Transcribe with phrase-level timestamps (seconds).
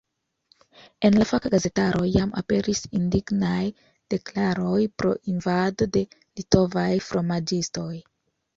[1.09, 3.61] En la faka gazetaro jam aperis indignaj
[4.15, 7.91] deklaroj pro invado de litovaj fromaĝistoj.